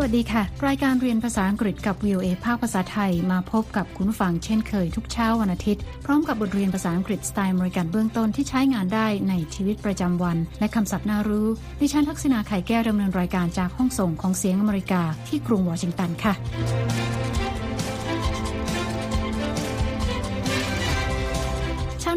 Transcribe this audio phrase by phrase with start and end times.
[0.00, 11.46] วัสดีค่ะ รายการเรียนภาษาอังกฤษกับ VOA ภาคภาษาไทยมาพบกับคุณฟังเช่นเคยทุกเช้าวันอาทิตย์ พร้อมกับบทเรียนภาษาอังกฤษสไตล์บริการเบื้องต้นที่ใช้งานได้ในชีวิตประจำวัน และคำศัพท์น่ารู้
[11.80, 17.19] ดิฉันทักษณาไข่แก้วดำเนินรายการจากห้องส่งของเสียงอเมริกาที่กรุงวอชิงตันค่ะ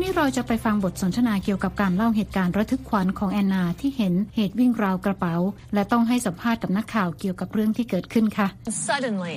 [0.03, 5.35] นี้เราจะไปฟังบทสนทนาเกี่ยวกับการเล่าเหตุการณ์ระทึกขวัญของแอนนาที่เห็นเหตุวิ่งราวกระเป๋า
[5.73, 8.47] และต้องให้สัมภาษณ์กับนักข่าวเกี่ยวกับเรื่องที่เกิดขึ้นค่ะ
[8.88, 9.35] Suddenly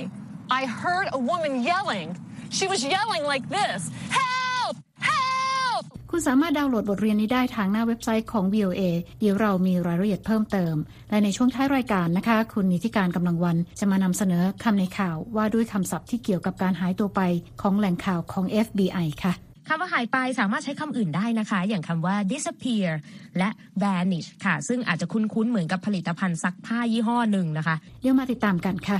[0.59, 2.09] I heard a woman yelling
[2.57, 3.79] she was yelling like this
[4.19, 4.75] help
[5.11, 8.81] help คุณสามารถดาวน์โหลดบทเรียนนี้ได้ทางหน้าเว็บไซต์ของ VOA
[9.19, 10.75] เดี๋ยวเรามีรายละเอียดเพิ่มเติม
[11.09, 17.21] และในช่วงท้ายรายการนะคะ คุณนิติการกำลังวันจะมานำเสนอคำในข่าวว่าด้วยคำศัพท์ที่เกี่ยวกับการหายตัวไป
[17.61, 22.89] ของแหล่งข่าวของ FBI ค่ะ คำว่าหายไปสามารถใช้คำอื่นได้นะคะ อย่างคำว่า disappear
[23.37, 23.49] และ
[23.83, 28.97] vanish ค่ะ ซึ่งอาจจะคุ้นๆเหมือนกับผลิตภัณฑ์ซักผ้ายี่ห้อหนึ่งนะคะ เดี๋ยวมาติดตามกันค่ะ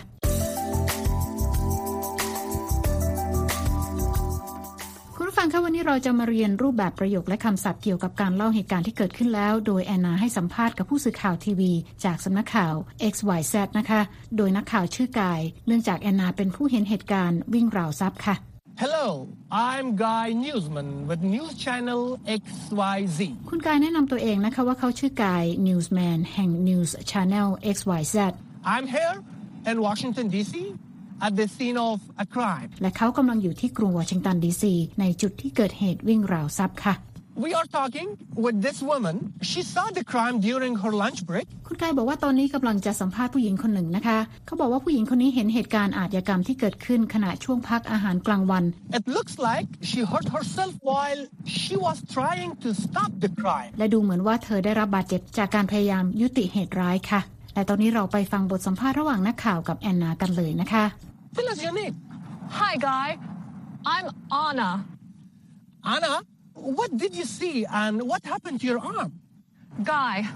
[5.16, 11.72] คุณฟังคะวันนี้เราจะมาเรียนรูปแบบประโยคและคำศัพท์เกี่ยวกับการเล่าเหตุการณ์ที่เกิดขึ้นแล้ว โดยแอนนาให้สัมภาษณ์กับผู้สื่อข่าวทีวี
[12.06, 12.74] จากสำนักข่าว
[13.14, 14.02] XYZ นะคะ
[14.38, 18.38] โดยนักข่าวชื่อกาย เนื่องจากแอนนาเป็นผู้เห็นเหตุการณ์วิ่งราวทรัพย์ค่ะ
[18.83, 19.07] Hello,
[19.71, 22.03] I'm Guy Newsman with News Channel
[22.43, 23.19] XYZ.
[23.51, 28.17] คุณกายแนะนำตัวเองนะคะว่าเขาชื่อกาย Newsman แห่ง News Channel XYZ.
[28.75, 29.17] I'm here
[29.71, 30.53] in Washington D.C.
[31.27, 32.69] at the scene of a crime.
[32.83, 36.95] และเขากำลังอยู่ที่กรุงวอชิงตันดีซีในจุดที่เกิดเหตุวิ่งราวทรัพย์ค่ะ
[37.46, 38.10] We are talking
[38.46, 39.16] with this woman.
[39.42, 41.48] She saw the crime during her lunch break.
[41.68, 48.64] คุณกายบอกว่าตอนนี้กำลังจะสัมภาษณ์ผู้หญิงคนหนึ่งนะคะ เขาบอกว่าผู้หญิงคนนี้เห็นเหตุการณ์อาชญากรรมที่เกิดขึ้นขณะช่วงพักอาหารกลางวัน
[49.00, 51.22] It looks like she hurt herself while
[51.62, 53.72] she was trying to stop the crime.
[53.78, 57.22] และดูเหมือนว่าเธอได้รับบาดเจ็บจากการพยายามยุติเหตุร้ายค่ะ
[57.54, 60.84] และตอนนี้เราไปฟังบทสัมภาษณ์ระหว่างนักข่าวกับแอนนากันเลยนะคะ
[61.36, 61.96] Tell us your name.
[62.60, 63.08] Hi Guy
[63.94, 64.06] I'm
[64.46, 64.70] Anna
[65.96, 66.14] Anna,
[66.58, 69.20] what did you see and what happened to your arm?
[69.84, 70.28] Guy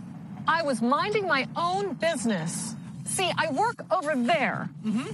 [0.48, 5.12] I was minding my own business see I work over there mm-hmm.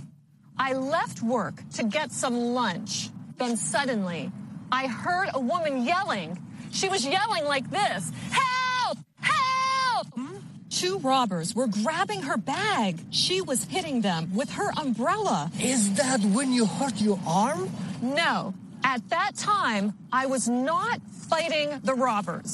[0.57, 4.31] I left work to get some lunch then suddenly
[4.71, 6.41] I heard a woman yelling
[6.71, 10.37] she was yelling like this help help mm-hmm.
[10.69, 12.99] Two robbers were grabbing her bag.
[13.09, 15.49] She was hitting them with her umbrella.
[15.59, 17.71] Is that when you hurt your arm?
[18.01, 18.53] No.
[18.94, 19.84] At that time,
[20.20, 20.96] I was not
[21.32, 22.50] fighting the robbers.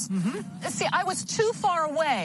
[0.77, 2.21] See, I was too far away,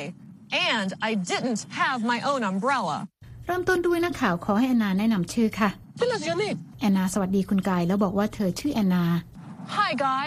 [0.73, 2.99] and I didn't have my own umbrella.
[3.47, 6.59] เริ่มต้นด้วยนักข่าวขอให้แอนนาแนะนำชื่อค่ะ Tell us your name.
[6.81, 9.05] แอนนาสวัสดีคุณกาย แล้วบอกว่าเธอชื่อแอนนา
[9.77, 10.25] Hi, Guy.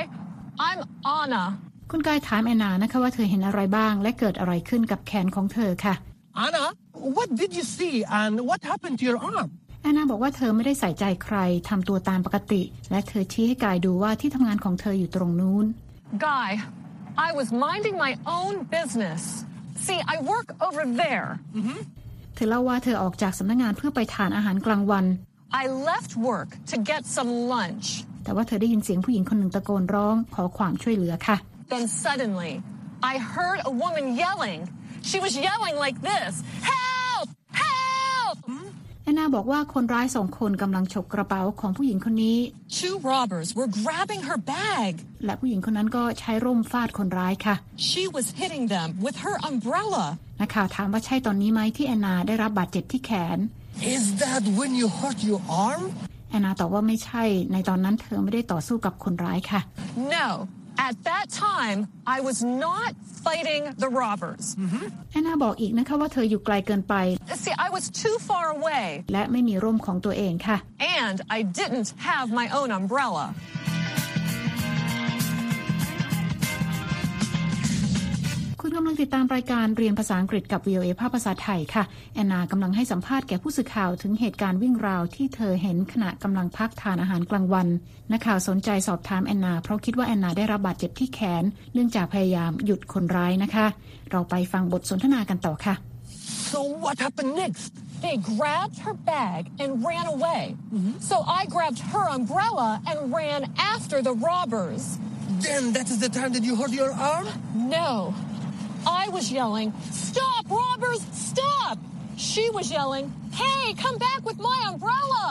[0.67, 0.79] I'm
[1.19, 1.43] Anna.
[1.91, 5.95] คุณกายถามแอนนานะคะว่าเธอเห็นอะไรบ้าง และเกิดอะไรขึ้นกับแขนของเธอค่ะ
[6.45, 6.65] Anna,
[7.17, 9.49] what did you see and what happened to your arm?
[9.82, 11.36] แอนนาบอกว่าเธอไม่ได้ใส่ใจใคร
[11.68, 15.66] ทำตัวตามปกติ และเธอชี้ให้กายดูว่าที่ทำงานของเธออยู่ตรงนู้น
[16.28, 16.48] Guy,
[17.26, 19.20] I was minding my own business.
[19.86, 21.28] See, I work over there.
[22.34, 25.04] เธอเล่าว่าเธอออกจากสำนักงานเพื่อไปทานอาหารกลางวัน
[25.62, 27.86] I left work to get some lunch.
[28.24, 31.36] แต่ว่าเธอได้ยินเสียงผู้หญิงคนหนึ่งตะโกนร้องขอความช่วยเหลือค่ะ
[31.74, 32.52] Then suddenly,
[33.12, 34.60] I heard a woman yelling.
[35.10, 36.32] She was yelling like this
[36.70, 36.70] Help!
[36.70, 37.01] Help!
[39.04, 42.38] แอนนาบอกว่าคนร้ายสองคนกำลังฉกกระเป๋าของผู้หญิงคนนี้
[42.80, 44.92] Two robbers were grabbing her bag.
[45.24, 47.54] และผู้หญิงคนนั้นก็ใช้ร่มฟาดคนร้ายค่ะ
[47.90, 50.04] She was hitting them with her umbrella.
[50.40, 53.38] นักข่าวถามว่าใช่ตอนนี้ไหมที่แอนนาได้รับบาดเจ็บที่แขน
[53.96, 55.82] Is that when you hurt your arm?
[56.30, 59.60] แอนนาตอบว่าไม่ใช่ ในตอนนั้นเธอไม่ได้ต่อสู้กับคนร้ายค่ะ
[60.14, 60.26] No.
[60.89, 61.79] At that time,
[62.15, 62.91] I was not
[63.25, 64.43] fighting the robbers.
[65.11, 66.93] แอนนาบอกอีกนะคะว่าเธออยู่ไกลเกินไป
[67.43, 70.57] See, I was too far away, และไม่มีร่มของตัวเองค่ะ
[71.01, 73.25] and I didn't have my own umbrella.
[78.76, 81.84] กำลังติดตามรายการเรียนภาษาอังกฤษกับ VOA ภาคภาษาไทยค่ะ
[82.14, 87.68] แอนนากำลังให้สัมภาษณ์แก่ผู้สื่อข่าวถึงเหตุการณ์วิ่งราวที่เธอเห็นขณะกำลังพักทานอาหารกลางวัน
[88.12, 93.66] นักข่าวสนใจสอบถามแอนนา เพราะคิดว่าแอนนาได้รับบาดเจ็บที่แขน เนื่องจากพยายามหยุดคนร้ายนะคะ
[94.10, 95.74] เราไปฟังบทสนทนากันต่อค่ะ
[96.52, 97.72] So what happened next?
[98.04, 100.42] They grabbed her bag and ran away.
[101.10, 103.40] So I grabbed her umbrella and ran
[103.72, 104.82] after the robbers.
[105.46, 107.26] Then that is the time that you hurt your arm?
[107.78, 107.90] No.
[109.01, 109.69] I was yelling,
[110.09, 111.77] Stop, robbers, stop!
[112.31, 113.05] She was yelling,
[113.41, 115.25] Hey, come back with my umbrella!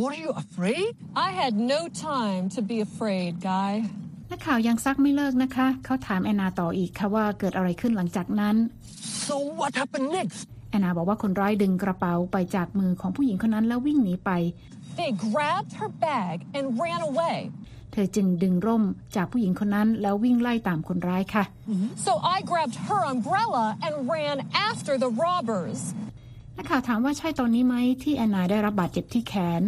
[0.00, 0.90] Were you afraid?
[1.26, 3.72] I had no time to be afraid, Guy.
[4.30, 8.56] นักข่าวยังซักไม่เลิกนะคะ เขาถามแอนนาต่ออีกค่ะว่าเกิดอะไรขึ้นหลังจากนั้น
[9.28, 10.40] So what happened next?
[10.70, 14.30] แอนนาบอกว่าคนร้ายดึงกระเป๋าไปจากมือของผู้หญิงคนนั้นแล้ววิ่งหนีไป
[15.00, 17.36] They grabbed her bag and ran away.
[17.93, 18.83] เธอจึงดึงร่ม
[19.15, 21.43] จากผู้หญิงคนนั้นแล้ววิ่งไล่ตามคนร้ายค่ะ
[22.05, 24.37] So I grabbed her umbrella and ran
[24.69, 25.79] after the robbers.
[26.57, 29.61] นักข่าวถามว่าใช่ตอนนี้ไหมที่แอนนาได้รับบาดเจ็บที่แขน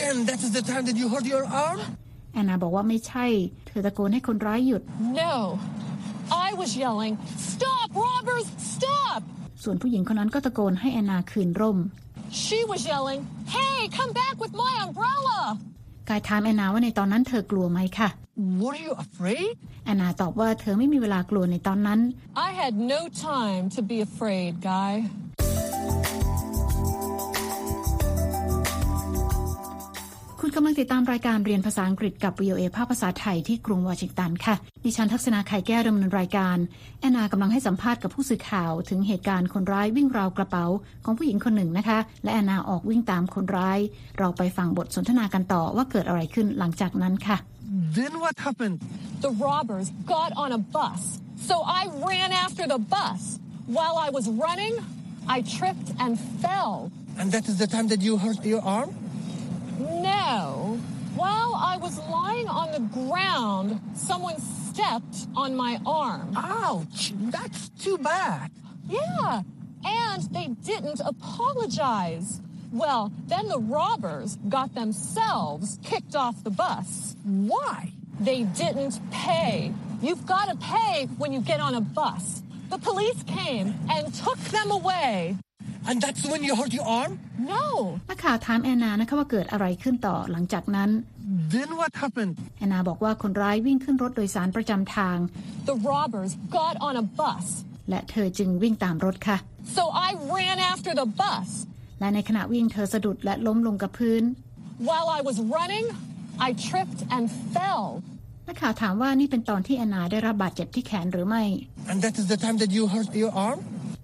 [0.00, 1.78] Then that is the time that you hurt your arm?
[2.32, 3.26] แอนนาบอกว่าไม่ใช่
[3.66, 4.82] เธอตะโกนให้คนร้ายหยุด
[5.22, 5.34] No.
[6.46, 7.14] I was yelling,
[7.52, 9.20] Stop, robbers, stop!
[9.62, 11.78] ส่วนผู้หญิงคนนั้นก็ตะโกนให้แอนนาคืนร่ม
[12.44, 13.20] She was yelling,
[13.56, 15.38] Hey, come back with my umbrella!
[16.08, 18.08] กายถามแอนนาว่าในตอนนั้นเธอกลัวไหมค่ะ
[18.62, 19.50] Were you afraid?
[19.84, 22.00] แอนนาตอบว่าเธอไม่มีเวลากลัวในตอนนั้น
[22.46, 23.00] I had no
[23.30, 24.92] time to be afraid, Guy.
[30.48, 34.54] คุณกำลังติดตามรายการเรียนภาษาอังกฤษกับ VOA ภาคภาษาไทยที่กรุงวอชิงตันค่ะ
[34.84, 36.56] ดิฉันทักษณาไข่แก้วดำเนินรายการ
[37.00, 40.66] แอนนากำลังให้สัมภาษณ์กับผู้สื่อข่าวถึงเหตุการณ์คนร้ายวิ่งราวกระเป๋า
[41.04, 43.78] ของผู้หญิงคนหนึ่งนะคะ และแอนนาออกวิ่งตามคนร้าย
[44.18, 47.36] เราไปฟังบทสนทนากันต่อว่าเกิดอะไรขึ้นหลังจากนั้นค่ะ
[47.98, 48.76] Then what happened?
[49.26, 51.00] The robbers got on a bus,
[51.48, 53.20] so I ran after the bus.
[53.78, 54.74] While I was running,
[55.36, 56.12] I tripped and
[56.42, 56.74] fell.
[57.20, 58.90] And that is the time that you hurt your arm?
[59.78, 60.78] No.
[61.14, 66.32] While I was lying on the ground, someone stepped on my arm.
[66.36, 67.12] Ouch!
[67.16, 68.50] That's too bad.
[68.88, 69.42] Yeah,
[69.84, 72.40] and they didn't apologize.
[72.72, 77.16] Well, then the robbers got themselves kicked off the bus.
[77.24, 77.92] Why?
[78.20, 79.72] They didn't pay.
[80.02, 82.42] You've got to pay when you get on a bus.
[82.70, 85.36] The police came and took them away.
[85.88, 87.12] And that's when you hurt your arm?
[87.52, 87.64] No.
[88.10, 90.90] นักข่าวถามแอนนานะคะว่าเกิดอะไรขึ้นต่อหลังจากนั้น
[91.56, 92.32] Then what happened?
[92.58, 95.16] แอนนาบอกว่าคนร้ายวิ่งขึ้นรถโดยสารประจำทาง
[95.70, 97.46] The robbers got on a bus.
[97.90, 99.36] และเธอจึงวิ่งตามรถค่ะ
[99.76, 101.48] So I ran after the bus.
[102.00, 104.22] และในขณะวิ่งเธอสะดุดและล้มลงกับพื้น
[104.90, 105.86] While I was running,
[106.46, 107.24] I tripped and
[107.54, 107.84] fell.
[108.48, 111.44] นักข่าวถามว่านี่เป็นตอนที่แอนนาได้รับบาดเจ็บที่แขนหรือไม่
[111.90, 113.58] And that is the time that you hurt your arm?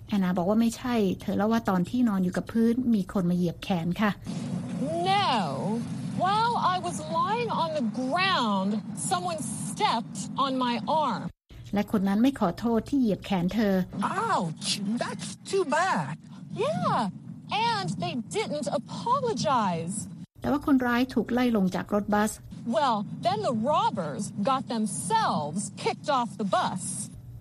[0.08, 4.10] แอนนาบอกว่าไม่ใช่ เธอเล่าว่าตอนที่นอนอยู่กับพื้นมีคนมาเหยียบแขนค่ะ
[5.12, 5.28] No.
[6.24, 8.70] While I was lying on the ground,
[9.10, 10.74] someone stepped on my
[11.04, 11.22] arm.
[11.74, 13.74] และคนนั้นไม่ขอโทษที่เหยียบแขนเธอ
[14.32, 14.68] Ouch!
[15.02, 16.14] That's too bad.
[16.66, 16.96] Yeah,
[17.72, 19.94] and they didn't apologize.
[20.40, 22.30] แต่ว่าคนร้ายถูกไล่ลงจากรถบัส
[22.76, 22.96] Well,
[23.26, 26.82] then the robbers got themselves kicked off the bus.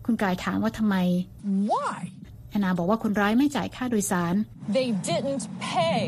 [0.06, 0.95] คุณกายถามว่าทำไม
[1.71, 2.00] Why?
[2.53, 4.35] แอนนาบอกว่าคนร้ายไม่จ่ายค่าโดยสาร
[4.77, 6.00] They didn't pay.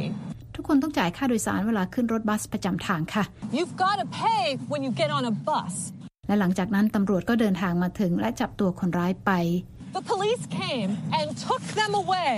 [0.56, 3.24] ทุกคนต้องจ่ายค่าโดยสารเวลาขึ้นรถบัสประจำทางค่ะ
[3.57, 5.75] You've got to pay when you get on a bus.
[6.27, 9.31] และหลังจากนั้นตำรวจก็เดินทางมาถึงและจับตัวคนร้ายไป
[9.97, 12.33] The police came and took them away.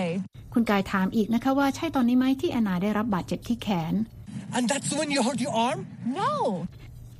[0.53, 3.93] คุณกายถามอีกนะคะว่าใช่ตอนนี้ไหมที่แอนนาได้รับบาดเจ็บที่แขน
[4.57, 5.79] And that's when you hurt your arm?
[6.21, 6.31] No.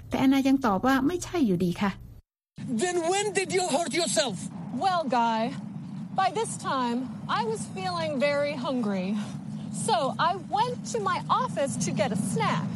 [0.09, 1.91] แต่แอนนายังตอบว่าไม่ใช่อยู่ดีค่ะ
[2.83, 4.35] Then when did you hurt yourself?
[4.83, 5.41] Well, Guy,
[6.17, 9.15] by this time, I was feeling very hungry.
[9.71, 12.67] So I went to my office to get a snack.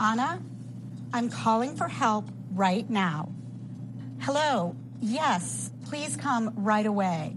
[0.00, 0.40] Anna,
[1.12, 2.24] I'm calling for help
[2.54, 3.28] right now.
[4.20, 4.74] Hello.
[5.00, 7.36] Yes, please come right away.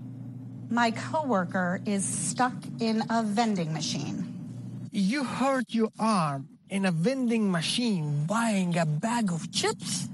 [0.70, 4.88] My coworker is stuck in a vending machine.
[4.92, 10.08] You hurt your arm in a vending machine buying a bag of chips?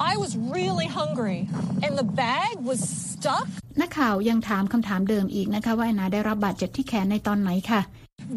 [0.00, 1.48] I was really hungry,
[1.82, 3.44] and the bag was stuck.
[3.80, 7.80] นักข่าวยังถามคำถามเดิมอีกนะคะว่าแอนนาได้รับบาดเจ็บที่แขนในตอนไหนค่ะ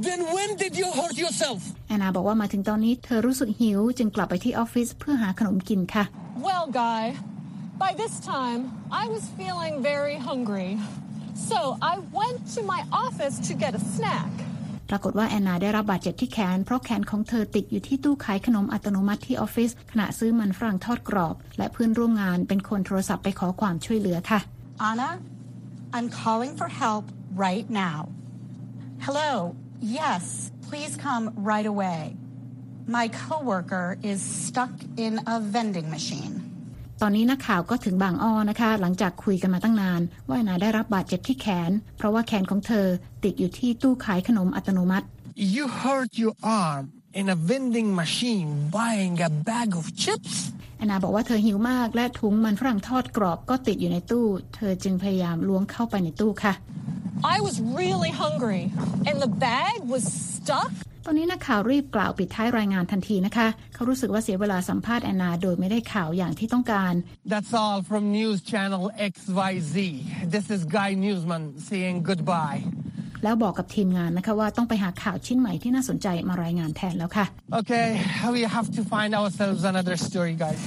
[0.07, 1.59] Then when did you hurt yourself?
[1.87, 6.03] แอนนาบอกว่ามาถึงตอนนี้เธอรู้สึกหิวจึงกลับไปที่ออฟฟิศเพื่อหาขนมกินค่ะ
[6.47, 7.03] Well, Guy,
[7.83, 8.61] by this time,
[9.01, 10.69] I was feeling very hungry.
[11.49, 11.59] So
[11.91, 14.31] I went to my office to get a snack.
[14.89, 24.39] ปรากฏว่าแอนนาได้รับบาดเจ็บที่แขน เพราะแขนของเธอติดอยู่ที่ตู้ขายขนมอัตโนมัติที่ออฟฟิศขณะซื้อมันฝรั่งทอดกรอบ และเพื่อนร่วมงานเป็นคนโทรศัพท์ไปขอความช่วยเหลือค่ะ
[24.88, 25.10] Anna,
[25.92, 27.04] I'm calling for help
[27.46, 28.08] right now.
[29.06, 29.54] Hello.
[29.80, 32.16] Yes, please come right away.
[32.86, 36.34] My coworker is stuck in a vending machine.
[37.02, 42.86] ตอนนี้นักข่าวก็ถึงบางอ้อนะคะ หลังจากคุยกันมาตั้งนาน ว่าแอนนาได้รับบาดเจ็บที่แขน เพราะว่าแขนของเธอ
[43.24, 45.06] ติดอยู่ที่ตู้ขายขนมอัตโนมัติ
[45.56, 46.82] You hurt your arm
[47.20, 50.34] in a vending machine buying a bag of chips?
[50.77, 56.53] แอนนาบอกว่าเธอหิวมากและถุงมันฝรั่งทอดกรอบก็ติดอยู่ในตู้ เธอจึงพยายามล้วงเข้าไปในตู้ค่ะ
[57.35, 58.63] I was really hungry,
[59.07, 60.03] and the bag was
[60.35, 60.71] stuck.
[61.05, 66.93] ตอนนี้นักข่าวรีบกล่าวปิดท้ายรายงานทันทีนะคะ เขารู้สึกว่าเสียเวลาสัมภาษณ์แอนนาโดยไม่ได้ข่าวอย่างที่ต้องการ
[67.33, 69.75] That's all from News Channel XYZ.
[70.35, 72.59] This is Guy Newsman saying goodbye.
[73.23, 77.25] แล้วบอกกับทีมงานนะคะว่าต้องไปหาข่าวชิ้นใหม่ที่น่าสนใจมารายงานแทนแล้วค่ะ
[77.59, 77.87] Okay,
[78.35, 80.61] we have to find ourselves another story, guys.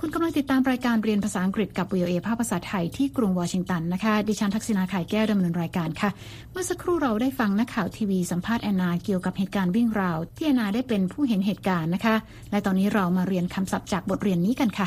[0.00, 6.10] คุณกำลังติดตามรายการเรียนภาษาอังกฤษกับ VOA ภาคภาษาไทยที่กรุงวอชิงตันนะคะ ดิฉันทักษณาขายแก้วดำเนินรายการค่ะ
[6.52, 12.16] เมื่อสักครู่เราได้ฟังนักข่าวทีวีสัมภาษณ์แอนนาเกี่ยวกับเหตุการณ์วิ่งราว ที่แอนนาได้เป็นผู้เห็นเหตุการณ์นะคะ
[12.50, 14.86] และตอนนี้เรามาเรียนคำศัพท์จากบทเรียนนี้กันค่ะ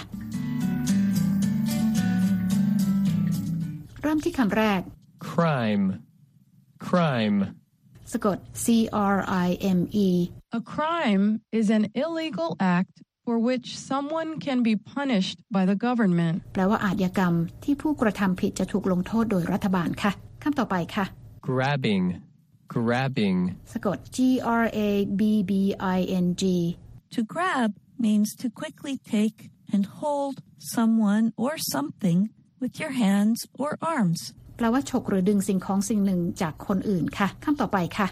[4.02, 4.82] เริ่มที่คำแรก
[5.32, 5.86] crime,
[6.88, 7.38] crime,
[8.14, 8.66] สะกด C
[9.14, 9.48] R I
[9.80, 10.10] M E
[10.60, 11.26] A crime
[11.60, 16.36] is an illegal act for which someone can be punished by the government.
[16.54, 20.12] แปลว่าอาชญากรรมที่ผู้กระทำผิดจะถูกลงโทษโดยรัฐบาลค่ะ
[20.44, 21.06] คำต่อไปค่ะ
[21.48, 22.06] grabbing,
[22.74, 23.38] grabbing,
[23.74, 24.18] สะกด G
[24.64, 24.90] R A
[25.20, 25.52] B B
[25.98, 26.44] I N G
[27.16, 27.70] To grab
[28.06, 29.38] means to quickly take
[29.74, 30.36] and hold
[30.76, 32.20] someone or something
[32.63, 34.21] with your hands or arms.
[34.57, 38.07] แปลว่าฉกหรือดึงสิ่งของสิ่งหนึ่งจากคนอื่นค่ะคำต่อไปค่ะ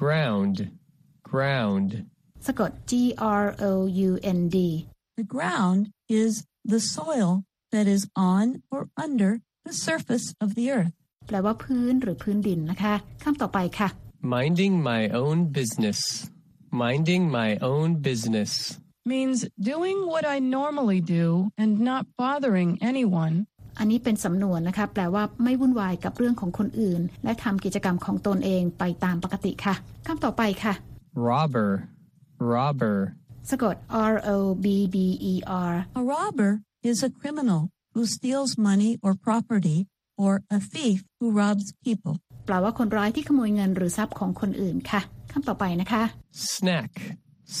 [0.00, 0.56] ground,
[1.30, 1.90] ground,
[2.46, 2.92] สะกด G
[3.42, 3.72] R O
[4.08, 4.58] U N D
[5.20, 5.82] The ground
[6.22, 6.32] is
[6.72, 7.30] the soil
[7.74, 8.02] that is
[8.34, 9.30] on or under
[9.66, 10.94] the surface of the earth.
[11.26, 13.88] แปลว่าพื้นหรือพื้นดินนะคะคำต่อไปค่ะ
[14.36, 16.00] minding my own business,
[16.84, 18.52] minding my own business,
[19.06, 23.46] Means doing what I normally do and not bothering anyone.
[23.79, 29.75] อันนี้เป็นสำนวนนะคะ แปลว่าไม่วุ่นวายกับเรื่องของคนอื่น และทำกิจกรรมของตนเองไปตามปกติค่ะ
[30.07, 30.73] คำต่อไปค่ะ
[31.29, 31.69] robber,
[32.53, 32.97] robber,
[33.49, 33.75] สะกด
[34.13, 34.97] R O B B
[35.31, 35.33] E
[35.71, 36.51] R A robber
[36.89, 37.61] is a criminal
[37.93, 39.79] who steals money or property
[40.23, 42.15] or a thief who robs people.
[42.45, 45.01] แปลว่าคนร้ายที่ขโมยเงินหรือทรัพย์ของคนอื่นค่ะ
[45.31, 46.03] คำต่อไปนะคะ
[46.53, 46.91] snack,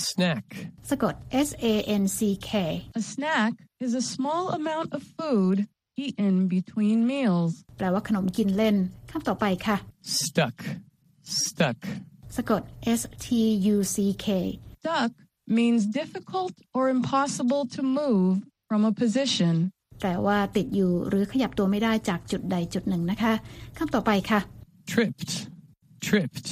[0.05, 0.45] snack,
[0.89, 1.13] สะกด
[1.47, 2.51] S A N C K
[2.99, 3.53] A snack
[3.83, 5.57] is a small amount of food
[6.04, 7.52] eaten between meals.
[7.76, 8.76] แปลว่าขนมกินเล่น
[9.10, 9.76] คำต่อไปค่ะ
[10.18, 10.56] stuck,
[11.40, 11.78] stuck,
[12.36, 12.62] สะกด
[13.00, 13.26] S T
[13.74, 14.26] U C K
[14.78, 15.12] Stuck
[15.58, 18.26] means difficult or impossible to move
[18.68, 19.54] from a position.
[20.00, 23.32] แปลว่าติดอยู่หรือขยับตัวไม่ได้จากจุดใดจุดหนึ่งนะคะ
[23.78, 24.40] คำต่อไปค่ะ
[24.92, 25.32] tripped,
[26.06, 26.48] tripped,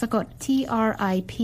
[0.00, 0.46] สะกด T
[0.88, 1.34] R I P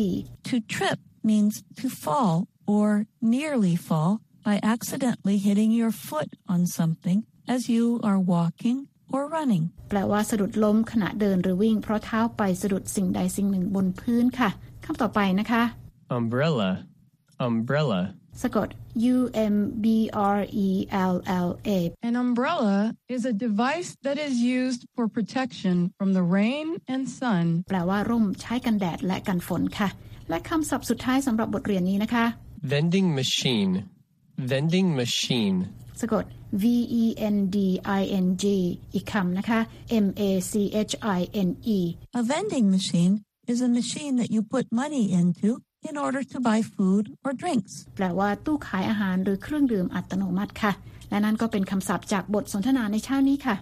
[0.49, 0.99] To trip
[1.31, 2.35] means to fall
[2.75, 2.89] or
[3.37, 4.13] nearly fall
[4.49, 7.19] by accidentally hitting your foot on something
[7.55, 8.79] as you are walking
[9.15, 9.65] or running.
[9.89, 14.51] แปลว่าสะดุดล้มขณะเดินหรือวิ่งเพราะเท้าไปสะดุดสิ่งใดสิ่งหนึ่งบนพื้นค่ะ
[14.85, 15.63] คำต่อไปนะคะ
[16.19, 16.71] umbrella,
[17.49, 18.01] umbrella,
[18.43, 18.69] สะกด
[19.15, 19.19] U
[19.55, 19.87] M B
[20.37, 20.69] R E
[21.13, 21.17] L
[21.47, 21.79] L A
[22.09, 22.77] An umbrella
[23.15, 27.47] is a device that is used for protection from the rain and sun.
[27.69, 29.89] แปลว่าร่มใช้กันแดดและกันฝนค่ะ
[30.29, 32.25] และคำศัพท์สุดท้ายสำหรับบทเรียนนี้นะคะ
[32.73, 33.73] vending machine,
[34.53, 35.57] vending machine,
[36.02, 36.24] สะกด
[36.62, 36.64] V
[37.02, 37.04] E
[37.36, 37.58] N D
[38.00, 38.46] I N G
[38.94, 39.60] อีกคำนะคะ
[40.06, 40.22] M A
[40.52, 40.54] C
[40.90, 41.80] H I N E
[42.20, 43.14] A vending machine
[43.52, 45.50] is a machine that you put money into
[45.90, 47.74] in order to buy food or drinks.
[47.96, 50.72] แปลว่าตู้ขายอาหารหรือเครื่องดื่มอัตโนมัติค่ะ
[51.10, 53.56] และนั่นก็เป็นคำศัพท์จากบทสนทนาในเช้านี้ค่ะ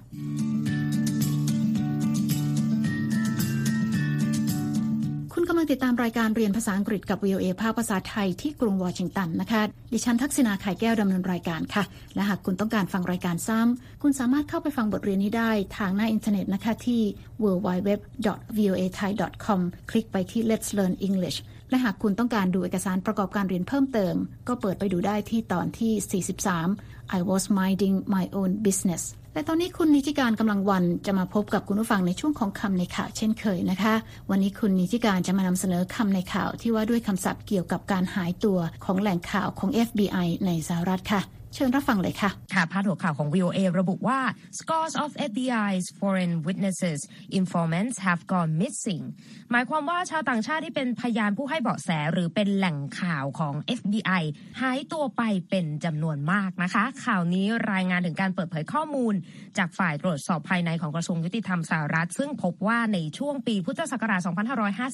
[5.53, 9.61] ำลังติดตามรายการเรียนภาษาอังกฤษกับ VOA ภาคภาษาไทยที่กรุงวอชิงตันนะคะ
[9.93, 11.83] ดิฉันทักษณาไข่แก้วดำเนินรายการค่ะ
[12.15, 17.01] และหากคุณต้องการฟังรายการซ้ำ คุณสามารถเข้าไปฟังบทเรียนนี้ได้ทางหน้าอินเทอร์เน็ตนะคะที่
[17.43, 21.37] www.voathai.com คลิกไปที่ Let's Learn English
[21.69, 24.15] และหากคุณต้องการดูเอกสารประกอบการเรียนเพิ่มเติม
[24.47, 26.23] ก็เปิดไปดูได้ที่ตอนที่
[26.69, 33.93] 43 I was minding my own business และตอนนี้คุณนิธิกานต์ กำลังวรรณจะมาพบกับคุณผู้ฟังในช่วงของคำในข่าวเช่นเคยนะคะ
[34.29, 44.19] วันนี้คุณนิติการจะมานำเสนอคำในข่าวที่ว่าด้วยคำศัพท์เกี่ยวกับการหายตัวของแหล่งข่าวของ FBI ในสหรัฐค่ะ เชิญรับฟังเลยค่ะ ค่ะพาดหัวข่าวของ VOA ระบุว่า
[44.59, 46.99] scores of FBI's foreign witnesses
[47.39, 49.03] informants have gone missing
[49.51, 54.23] หมายความว่าชาวต่างชาติที่เป็นพยานผู้ให้เบาะแสหรือเป็นแหล่งข่าวของ FBI
[54.61, 59.13] หายตัวไปเป็นจำนวนมากนะคะ ข่าวนี้รายงานถึงการเปิดเผยข้อมูล
[59.57, 64.21] จากฝ่ายตรวจสอบภายในของกระทรวงยุติธรรมสหรัฐ ซึ่งพบว่าในช่วงปีพุทธศักราช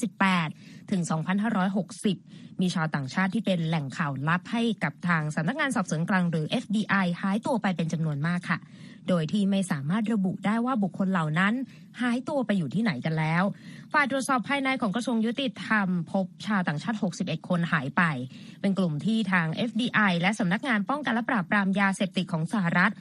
[0.10, 8.60] 2558 ถึง 2560 มีชาวต่างชาติที่เป็นแหล่งข่าวลับให้กับทางสำนักงานสอบสวนกลางหรือ FBI หายตัวไปเป็นจำนวนมากค่ะ
[9.10, 11.54] โดยที่ไม่สามารถระบุได้ว่าบุคคลเหล่านั้น
[12.02, 13.44] หายตัวไปอยู่ที่ไหนกันแล้ว
[13.94, 18.02] ฝ่ายตรวจสอบภายในของกระทรวงยุติธรรม พบชาวต่างชาติ 61 คนหายไป
[18.62, 22.92] เป็นกลุ่มที่ทาง FBI และสำนักงานป้องกันและปราบปรามยาเสพติดของสหรัฐ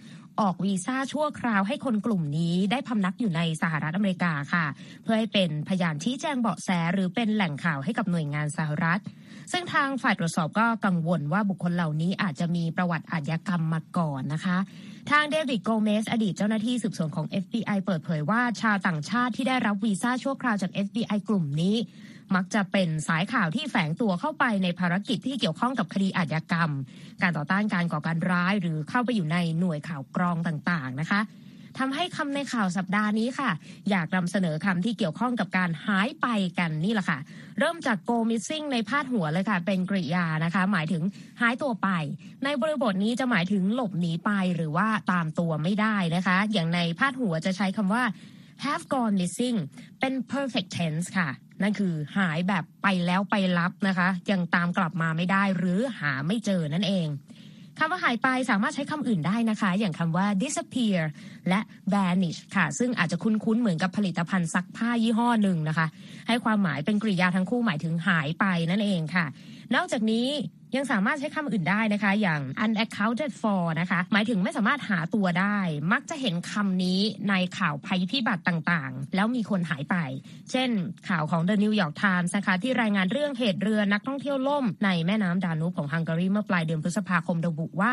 [0.41, 4.67] ออกวีซ่าชั่วคราวให้คนกลุ่มนี้ได้พำนักอยู่ในสหรัฐอเมริกาค่ะ
[5.03, 9.01] เพื่อให้เป็นพยานชี้แจงเบาะแสหรือเป็นแหล่งข่าวให้กับหน่วยงานสหรัฐ
[9.53, 14.59] ซึ่งทางฝ่ายตรวจสอบก็กังวลว่าบุคคลเหล่านี้อาจจะมีประวัติอาชญากรรมมาก่อนนะคะ
[15.11, 21.77] ทางเดวิดโกเมสอดีตเจ้าหน้าที่สืบสวนของ FBI เปิดเผยว่าชาวต่างชาติที่ได้รับวีซ่าชั่วคราวจาก FBI กลุ่มนี้
[22.35, 26.71] มักจะเป็นสายข่าวที่แฝงตัวเข้าไปในภารกิจที่เกี่ยวข้องกับคดีอาชญากรรม
[27.23, 31.21] การต่อต้านการก่อการร้าย หรือเข้าไปอยู่ในหน่วยข่าวกรองต่างๆนะคะ
[31.79, 33.51] ทำให้คำในข่าวสัปดาห์นี้ค่ะ
[33.91, 36.27] อยากนำเสนอคำที่เกี่ยวข้องกับการหายไป
[36.59, 37.19] กันนี่แหละค่ะ
[37.59, 41.03] เริ่มจาก go missing ในพาดหัวเลยค่ะ เป็นกริยานะคะ หมายถึง
[41.41, 41.89] หายตัวไป
[42.45, 48.03] ในบริบทนี้จะหมายถึงหลบหนีไปหรือว่าตามตัวไม่ได้นะคะ อย่างในพาดหัวจะใช้คำว่า
[48.65, 49.59] have gone missing
[50.01, 51.29] เป็น perfect tense ค่ะ
[51.63, 57.09] นั่นคือหายแบบไปแล้วไปรับนะคะ ยังตามกลับมาไม่ได้หรือหาไม่เจอนั่นเอง
[57.81, 60.99] คำว่าหายไปสามารถใช้คำอื่นได้นะคะ อย่างคำว่า disappear
[61.49, 61.61] และ
[61.93, 65.87] vanish ค่ะ ซึ่งอาจจะคุ้นๆ เหมือนกับผลิตภัณฑ์ซักผ้ายี่ห้อหนึ่งนะคะ
[66.29, 69.27] ให้ความหมายเป็นกริยาทั้งคู่หมายถึงหายไปนั่นเองค่ะ
[69.75, 70.29] นอกจากนี้
[70.77, 75.59] ยังสามารถใช้คำอื่นได้นะคะ อย่าง unaccounted for นะคะ หมายถึงไม่สามารถหาตัวได้
[75.93, 79.97] มักจะเห็นคำนี้ในข่าวภัยพิบัติต่างๆ แล้วมีคนหายไป
[80.51, 80.71] เช่น
[81.09, 87.93] ข่าวของ The New York Times นะคะ ที่รายงานเรื่องเหตุเรือนักท่องเที่ยวล่ม ในแม่น้ำดานูบของฮังการีเมื่อปลายเดือนพฤษภาคมระบุว่า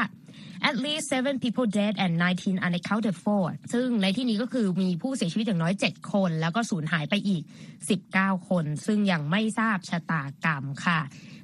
[0.69, 3.34] at least seven people dead and 19 unaccounted for
[3.73, 7.43] ซึ่งในที่นี้ก็คือมีผู้เสียชีวิตอย่างน้อย 7 คน แล้วก็สูญหายไปอีก
[7.95, 10.99] 19 คน ซึ่งยังไม่ทราบชะตากรรมค่ะ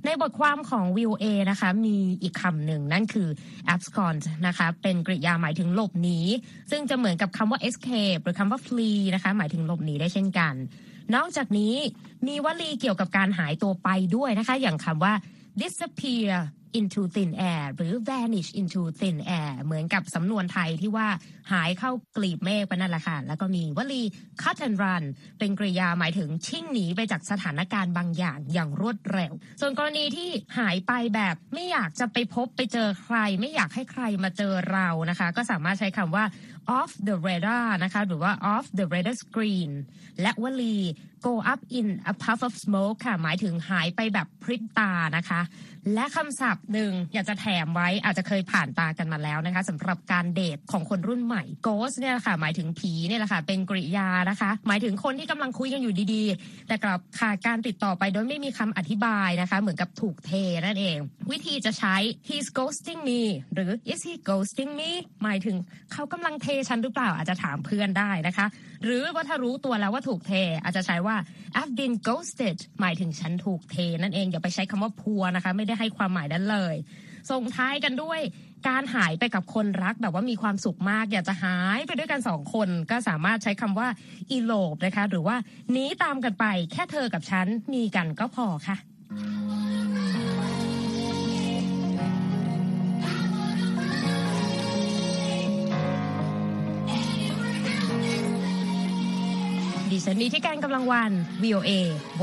[0.05, 3.27] ในบทความของ VOA นะคะ มีอีกคำหนึ่งนั่นคือ
[3.73, 6.19] abscond นะคะ เป็นกริยาหมายถึงหลบหนี
[6.71, 10.53] ซึ่งจะเหมือนกับคำว่า escape หรือคำว่า flee นะคะ หมายถึงหลบหนีได้เช่นกัน
[11.15, 11.75] นอกจากนี้
[12.27, 15.13] มีวลีเกี่ยวกับการหายตัวไปด้วยนะคะ อย่างคำว่า
[15.61, 16.31] disappear
[16.79, 21.07] into thin air หรือ vanish into thin air เหมือนกับสำนวนไทยที่ว่า
[21.51, 24.03] หายเข้ากลีบเมฆไปนั่นแหละค่ะ แล้วก็มีวลี
[24.41, 25.03] cut and run
[25.39, 36.25] เป็นกริยาหมายถึงชิ่งหนีไปจากสถานการณ์บางอย่างอย่างรวดเร็ว ส่วนกรณีที่หายไปแบบไม่อยากจะไปพบไปเจอใคร ไม่อยากให้ใครมาเจอเรานะคะ ก็สามารถใช้คำว่า
[36.79, 39.71] off the radar นะคะ หรือว่า off the radar screen
[40.21, 40.77] และวลี
[41.25, 45.41] go up in a puff of smoke ค่ะ หมายถึงหายไปแบบพริบตานะคะ
[45.93, 60.31] และคำศัพท์หนึ่งอยากจะแถมไว้อาจจะเคยผ่านตากันมาแล้วนะคะสำหรับการเดทของคนรุ่นใหม่ ghost เนี่ยค่ะ หมายถึงผีเนี่ยแหละค่ะ เป็นกริยานะคะ หมายถึงคนที่กำลังคุยกันอยู่ดีๆ แต่กลับขาดการติดต่อไปโดยไม่มีคำอธิบายนะคะ เหมือนกับถูกเท
[60.65, 60.97] นั่นเอง
[61.31, 61.95] วิธีจะใช้
[62.27, 63.21] he's ghosting me
[63.53, 64.91] หรือ is he ghosting me
[65.23, 65.55] หมายถึง
[65.93, 68.45] เขากำลังเทฉันหรือเปล่าอาจจะถามเพื่อนได้นะคะ
[68.83, 71.15] หรือว่าถ้ารู้ตัวแล้วว่าถูกเท อาจจะใช้ว่า
[71.59, 76.75] I've been ghosted หมายถึงฉันถูกเท นั่นเองอย่าไปใช้คำว่าพัวนะคะ ไม่ได้ให้ความหมายนั้นเลย
[77.31, 78.19] ส่งท้ายกันด้วย
[78.67, 83.87] การหายไปกับคนรักแบบว่ามีความสุขมาก อยากจะหายไปด้วยกันสองคนก็สามารถใช้คำว่า
[84.35, 85.35] elope นะคะ หรือว่า
[85.71, 88.77] หนีตามกันไปแค่เธอกับฉันมีกันก็พอค่ะ
[100.03, 101.11] ฉันนีที่การกำลังวัน
[101.43, 101.69] VOA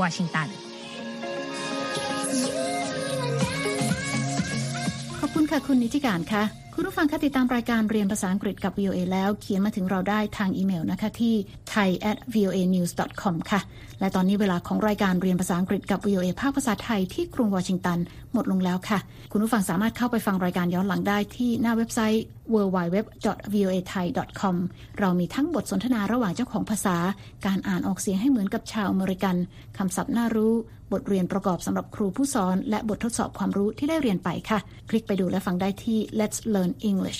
[0.01, 0.47] วอชิงตัน
[5.19, 11.33] ขอบคุณค่ะคุณนิติการค่ะคุณผู้ฟังคะติดตามรายการเรียนภาษาอังกฤษกับ VOA แล้วเขียนมาถึงเราได้ทางอีเมลนะคะที่
[11.73, 13.59] thai at voa news com ค่ะ
[13.99, 17.97] และตอนนี้เวลาของรายการเรียนภาษาอังกฤษกับ VOA ภาคภาษาไทยที่กรุงวอชิงตัน
[18.33, 18.99] หมดลงแล้วค่ะ
[19.31, 24.55] คุณผู้ฟังสามารถเข้าไปฟังรายการย้อนหลังได้ที่หน้าเว็บไซต์ www.voathai.com
[24.99, 26.97] เรามีทั้งบทสนทนาระหว่างเจ้าของภาษา
[27.45, 29.35] การอ่านออกเสียงให้เหมือนกับชาวอเมริกัน
[29.77, 30.53] คำศัพท์น่ารู้
[30.93, 37.19] บทเรียนประกอบสำหรับครูผู้สอน และบททดสอบความรู้ที่ได้เรียนไปค่ะ คลิกไปดูและฟังได้ที่ Let's Learn English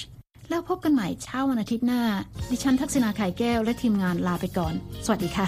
[0.49, 2.01] แล้วพบกันใหม่เช้าวันอาทิตย์หน้า
[2.49, 4.73] ดิฉันทักษณาไข่แก้วและทีมงานลาไปก่อน
[5.05, 5.47] สวัสดีค่ะ